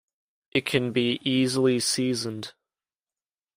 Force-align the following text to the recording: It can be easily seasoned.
It 0.51 0.65
can 0.65 0.93
be 0.93 1.19
easily 1.23 1.79
seasoned. 1.79 2.53